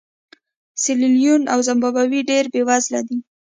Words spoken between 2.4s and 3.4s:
بېوزله دي.